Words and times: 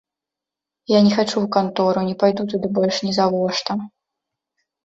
Я 0.91 0.99
не 1.07 1.11
хачу 1.17 1.33
ў 1.41 1.47
кантору, 1.57 1.99
не 2.09 2.15
пайду 2.23 2.47
туды 2.55 2.67
больш 2.79 2.95
нізавошта. 3.09 3.71